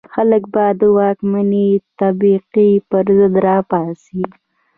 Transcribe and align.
خلک 0.13 0.43
به 0.53 0.65
د 0.79 0.81
واکمنې 0.97 1.69
طبقې 1.99 2.69
پر 2.89 3.05
ضد 3.17 3.33
را 3.45 3.57
پاڅي. 3.69 4.23